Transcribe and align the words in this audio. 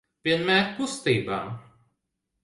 Vienmēr 0.27 0.63
kustībā. 0.79 1.37